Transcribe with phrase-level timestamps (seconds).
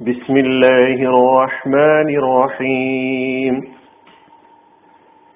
[0.00, 3.54] بسم الله الرحمن الرحيم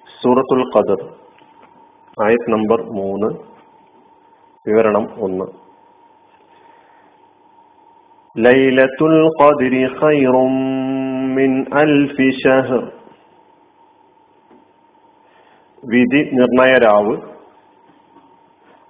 [0.07, 0.99] സൂറത്തുൽ ഖദർ
[2.17, 3.29] ആയത് നമ്പർ മൂന്ന്
[4.65, 5.47] വിവരണം ഒന്ന്
[8.35, 10.53] ലൈലത്തുൽ ഖദ്രി ഖൈറും
[11.35, 12.83] മിൻ അൽഫി ഷഹർ
[15.83, 17.15] വിധി നിർണയ രാവ്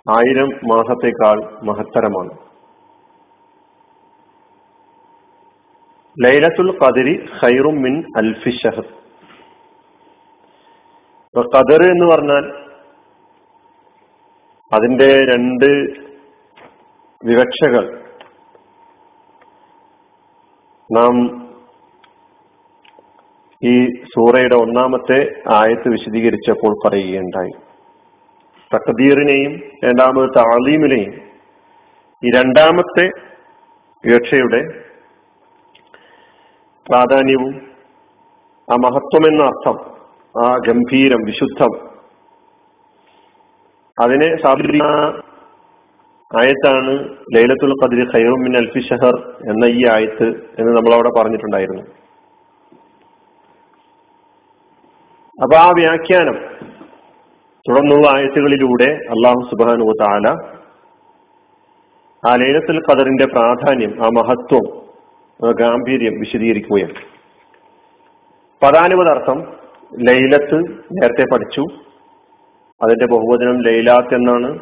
[0.06, 2.34] ആയിരം മാസത്തേക്കാൾ മഹത്തരമാണ്
[6.22, 8.86] ലൈലത്തുൽ ഖദരി ഖൈറും മിൻ അൽഫി ഷഹർ
[11.38, 11.42] ഇപ്പൊ
[11.92, 12.62] എന്ന് പറഞ്ഞാൽ
[14.74, 15.66] അതിന്റെ രണ്ട്
[17.26, 18.04] വിവക്ഷകൾ.
[20.98, 21.42] നാം
[23.64, 27.52] ഈ സൂറയുടെ ഒന്നാമത്തെ ആയത്ത് വിശദീകരിച്ചപ്പോൾ പറയുകയുണ്ടായി.
[28.76, 29.54] തക്കദീറിനെയും
[29.86, 31.14] രണ്ടാമത് താലീമിനെയും
[32.26, 33.10] ഈ രണ്ടാമത്തെ
[34.06, 34.81] വിവക്ഷയുടെ
[36.86, 37.54] പ്രാധാന്യവും
[38.68, 39.78] ആ മഹത്വം എന്ന അർത്ഥം
[40.36, 41.74] ആ ഗംഭീരം വിശുദ്ധം
[43.98, 44.86] അതിനെ സ്ഥാപിക്കുന്ന
[46.32, 46.92] ആയത്താണ്
[47.36, 49.16] ലൈലത്തുൽ ഖദ്രി ഖൈറുമിൻ അൽഫി ഷഹർ
[49.50, 50.28] എന്ന ഈ ആയത്ത്
[50.60, 51.84] എന്ന് നമ്മൾ അവിടെ പറഞ്ഞിട്ടുണ്ടായിരുന്നു.
[55.38, 56.38] അപ്പൊ ആ വ്യാഖ്യാനം
[57.66, 60.28] തുടർന്നുള്ള ആയത്തുകളിലൂടെ അള്ളാഹു സുബാനു താല
[62.24, 64.66] ആ ലൈലത്തുൽ ഖദറിന്റെ പ്രാധാന്യം ആ മഹത്വം
[65.50, 66.94] ഗാംഭീര്യം വിശദീകരിക്കുകയാണ്.
[68.66, 69.54] പദാനുപദാർത്ഥം
[70.00, 70.60] ലൈലത്ത്
[70.92, 71.66] നേരത്തെ പഠിച്ചു.
[72.84, 74.60] അതിന്റെ ബഹുവചനം ലൈലാത്ത് എന്നാണ്.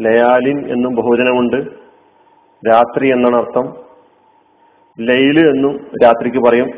[0.00, 1.56] ലയാലിൻ എന്നും ബഹുവചനമുണ്ട്.
[2.70, 3.74] രാത്രി എന്നാണ് അർത്ഥം.
[5.00, 6.70] ലൈൽ എന്നും രാത്രിക്ക് പറയും.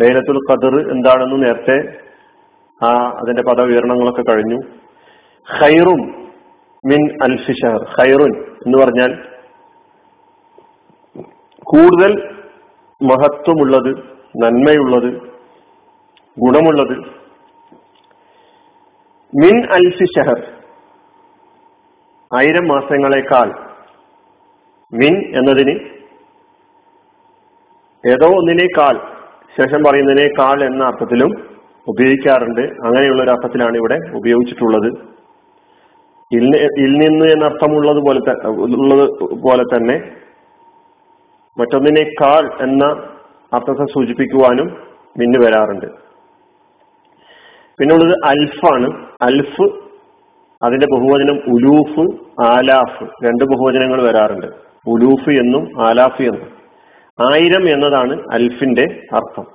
[0.00, 1.96] ലൈലത്തുൽ ഖദർ എന്താണെന്ന് നേരത്തെ
[2.84, 4.60] ആ അതിന്റെ പദവിവരണങ്ങളൊക്കെ കഴിഞ്ഞു.
[5.60, 6.30] ഖൈറും
[6.86, 9.33] മിൻ അൽഫിഷർ ഖൈറുൻ എന്ന് പറഞ്ഞാൽ
[11.74, 12.12] കൂടുതൽ
[13.00, 13.90] മഹത്വമുള്ളത്
[14.42, 15.10] നന്മയുള്ളത്
[16.36, 16.94] ഗുണമുള്ളത്.
[19.32, 20.40] മിൻ അൽഫി ഷഹർ
[22.30, 23.48] ആയിരം മാസങ്ങളെക്കാൾ
[24.92, 25.74] മിൻ എന്നതിന്
[28.04, 28.94] ഏതോ ഒന്നിനേക്കാൾ
[29.56, 31.30] ശേഷം പറയുന്നതിനേക്കാൾ എന്ന അർത്ഥത്തിലും
[31.92, 32.62] ഉപയോഗിക്കാറുണ്ട്.
[32.86, 34.90] അങ്ങനെയുള്ള ഒരു അർത്ഥത്തിലാണ് ഇവിടെ ഉപയോഗിച്ചിട്ടുള്ളത്.
[36.84, 38.20] ഇൽ നിന്ന് എന്ന അർത്ഥമുള്ളത് പോലെ
[38.76, 39.08] ഉള്ളത്
[39.46, 39.96] പോലെ തന്നെ
[41.58, 42.86] മറ്റൊന്നിനേക്കാൾ എന്ന
[43.54, 44.66] അർത്ഥത്തെ സൂചിപ്പിക്കുവാനും
[45.18, 45.86] മിന്നു വരാറുണ്ട്.
[47.78, 49.06] പിന്നുള്ളത് അൽഫാണ്.
[49.22, 49.84] അൽഫ്
[50.64, 52.00] അതിന്റെ ബഹുവചനം ഉലൂഫ്
[52.46, 54.46] ആലാഫ് രണ്ട് ബഹുവചനങ്ങൾ വരാറുണ്ട്.
[54.86, 56.64] ഉലൂഫ് എന്നും ആലാഫ് എന്നും.
[57.32, 59.46] ആയിരം എന്നതാണ് അൽഫിന്റെ അർത്ഥം.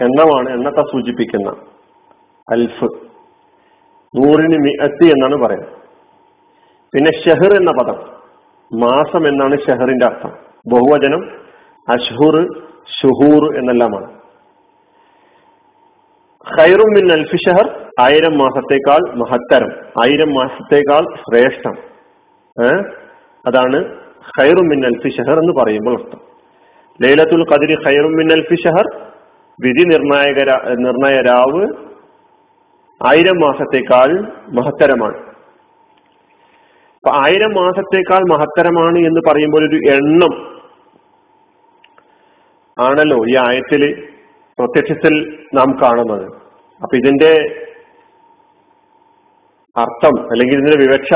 [0.00, 1.48] എണ്ണമാണ് എണ്ണത്തെ സൂചിപ്പിക്കുന്ന
[2.50, 2.84] അൽഫ്.
[4.16, 5.72] നൂറിന് മിഅത്ത് എന്നാണ് പറയുന്നത്.
[6.94, 7.96] പിന്നെ ഷെഹർ എന്ന പദം.
[8.80, 10.51] മാസം എന്നാണ് ഷെഹറിന്റെ അർത്ഥം.
[10.66, 11.30] ബഹുവചനം
[11.88, 12.62] അഷ്ഹുർ
[13.02, 14.22] ഷുഹൂർ എന്നെല്ലാമാണ്.
[16.60, 17.36] ഖൈറും മിൻ അൽഫി
[18.00, 19.70] ആയിരം മാസത്തേക്കാൾ മഹത്തരം
[20.02, 21.74] ആയിരം മാസത്തേക്കാൾ ശ്രേഷ്ഠം.
[23.46, 23.94] അതാണ്
[24.40, 26.20] ഖൈറും മിൻ അൽഫി എന്ന് പറയുമ്പോൾ അർത്ഥം.
[27.02, 28.56] ലൈലത്തുൽ ഖദരി ഖൈറും മിൻ അൽഫി
[29.60, 30.40] വിധി നിർണായക
[30.72, 31.20] നിർണയ
[33.08, 35.31] ആയിരം മാസത്തേക്കാൾ മഹത്തരമാണ്.
[37.04, 40.34] അപ്പൊ ആയിരം മാസത്തേക്കാൾ മഹത്തരമാണ് എന്ന് പറയുമ്പോൾ ഒരു എണ്ണം
[42.78, 43.82] ആണല്ലോ ഈ ആയത്തിൽ
[44.58, 45.14] പ്രത്യക്ഷത്തിൽ
[45.54, 46.26] നാം കാണുന്നത്.
[46.82, 47.32] അപ്പൊ ഇതിന്റെ
[49.76, 51.12] അർത്ഥം അല്ലെങ്കിൽ ഇതിന്റെ വിവക്ഷ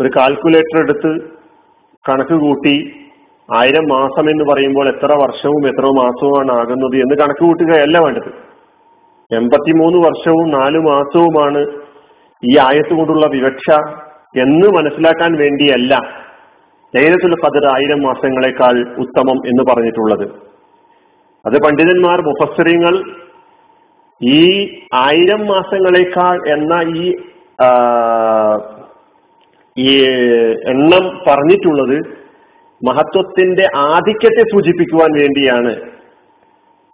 [0.00, 1.12] ഒരു കാൽക്കുലേറ്റർ എടുത്ത്
[2.10, 3.06] കണക്ക് കൂട്ടി
[3.48, 8.30] ആയിരം മാസം എന്ന് പറയുമ്പോൾ എത്ര വർഷവും എത്ര മാസവുമാണ് ആകുന്നത് എന്ന് കണക്ക് കൂട്ടുകയല്ല വേണ്ടത്.
[9.30, 11.62] എൺപത്തിമൂന്ന് വർഷവും നാലു മാസവുമാണ്
[12.42, 13.70] ഈ ആയത്ത് കൊണ്ടുള്ള വിവക്ഷ
[14.38, 15.94] എന്ന് മനസ്സിലാക്കാൻ വേണ്ടിയല്ല
[16.96, 20.26] ലൈലത്തുൽ ഖദർ ആയിരം മാസങ്ങളെക്കാൾ ഉത്തമം എന്ന് പറഞ്ഞിട്ടുള്ളത്.
[21.46, 22.94] അത് പണ്ഡിതന്മാർ മുഫസ്സറിങ്ങൾ
[24.22, 24.42] ഈ
[24.94, 27.16] ആയിരം മാസങ്ങളെക്കാൾ എന്ന ഈ
[29.76, 30.04] ഈ
[30.70, 31.98] എണ്ണം പറഞ്ഞിട്ടുള്ളത്
[32.86, 35.72] മഹത്വത്തിന്റെ ആധിക്യത്തെ സൂചിപ്പിക്കുവാൻ വേണ്ടിയാണ്.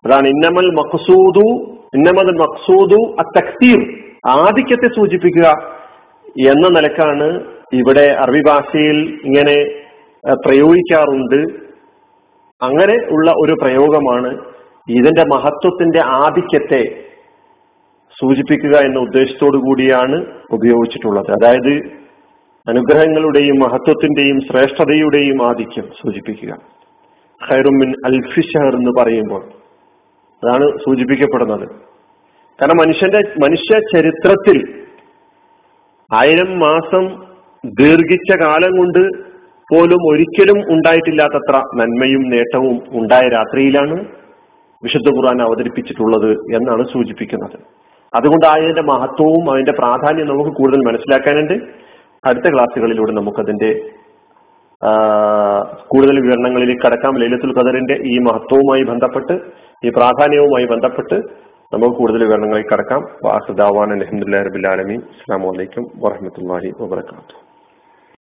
[0.06, 1.46] അതാണ് ഇന്നമൽ മക്സൂദു
[1.94, 4.03] ഇന്നമൽ മക്സൂദു അത്തക്തീർ.
[4.26, 5.48] ആധിക്യത്തെ സൂചിപ്പിക്കുക
[6.48, 9.56] എന്ന നിലക്കാണ് ഇവിടെ അറബി ഭാഷയിൽ ഇങ്ങനെ
[10.46, 11.64] പ്രയോഗിക്കാറുണ്ട്.
[12.62, 14.38] അങ്ങനെ ഉള്ള ഒരു പ്രയോഗമാണ്
[14.88, 17.04] ഇതിന്റെ മഹത്വത്തിന്റെ ആധിക്യത്തെ
[18.20, 21.30] സൂചിപ്പിക്കുക എന്ന ഉദ്ദേശത്തോടു കൂടിയാണ് ഉപയോഗിച്ചിട്ടുള്ളത്.
[21.30, 21.74] അതായത്
[22.68, 26.52] അനുഗ്രഹങ്ങളുടെയും മഹത്വത്തിന്റെയും ശ്രേഷ്ഠതയുടെയും ആധിക്യം സൂചിപ്പിക്കുക.
[27.50, 29.44] ഖൈറുമിൻ അൽഫിഷഹർ എന്ന് പറയുമ്പോൾ
[30.44, 31.93] അതാണ് സൂചിപ്പിക്കപ്പെടുന്നത്.
[32.58, 34.58] കാരണം മനുഷ്യന്റെ മനുഷ്യ ചരിത്രത്തിൽ
[36.10, 37.04] ആയിരം മാസം
[37.80, 39.02] ദീർഘിച്ച കാലം കൊണ്ട്
[39.72, 43.96] പോലും ഒരിക്കലും ഉണ്ടായിട്ടില്ലാത്തത്ര നന്മയും നേട്ടവും ഉണ്ടായ രാത്രിയിലാണ്
[44.82, 47.56] വിശുദ്ധ ഖുർആൻ അവതരിപ്പിച്ചിട്ടുള്ളത് എന്നാണ് സൂചിപ്പിക്കുന്നത്.
[48.14, 51.54] അതുകൊണ്ട് അതിന്റെ മഹത്വവും അതിന്റെ പ്രാധാന്യം നമുക്ക് കൂടുതൽ മനസ്സിലാക്കാനുണ്ട്.
[52.28, 53.70] അടുത്ത ക്ലാസ്സുകളിലൂടെ നമുക്കതിന്റെ
[55.86, 57.18] കൂടുതൽ വിവരണങ്ങളിലേക്ക് കടക്കാം.
[57.20, 59.34] ലൈലത്തുൽ ഖദറിന്റെ ഈ മഹത്വവുമായി ബന്ധപ്പെട്ട്
[59.86, 61.18] ഈ പ്രാധാന്യവുമായി ബന്ധപ്പെട്ട്
[61.74, 63.02] നമുക്ക് കൂടുതൽ വിവരണങ്ങളിൽ കടക്കാം.
[63.24, 67.36] വാസുദാവാൻ അലഹമുല്ലാ റബിലാലമി അസ്സാം വലൈക്കും വാഹമത്തല്ലാഹി വാബർക്കാത്തു